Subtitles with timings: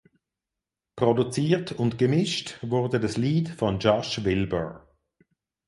[0.95, 4.87] Produziert und gemischt wurde das Lied von Josh Wilbur.